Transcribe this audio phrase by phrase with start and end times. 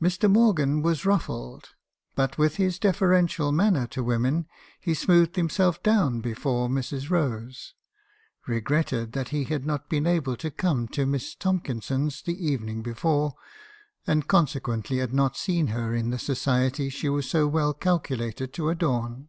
[0.00, 0.30] "Mr.
[0.30, 1.70] Morgan was ruffled;
[2.14, 4.46] but with his deferential manner to women,
[4.78, 7.10] he smoothed himself down before Mrs.
[7.10, 7.74] Rose,—
[8.46, 12.82] re gretted that he had not been able to come to Miss Tomkinson's the evening
[12.82, 13.34] before,
[14.06, 18.68] and consequently had not seen her in the society she was so well calculated to
[18.68, 19.28] adorn.